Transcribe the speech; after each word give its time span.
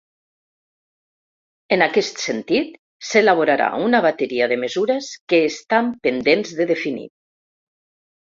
En 1.75 1.83
aquest 1.87 2.21
sentit 2.21 2.71
s’elaborarà 3.09 3.67
una 3.89 4.01
bateria 4.07 4.49
de 4.53 4.57
mesures 4.63 5.09
que 5.33 5.41
estan 5.51 5.91
pendents 6.09 6.57
de 6.61 6.67
definir. 6.73 7.07